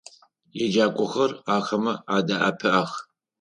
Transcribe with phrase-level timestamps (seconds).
[0.63, 2.91] Еджакӏохэр ахэмэ адэӏэпыӏэх.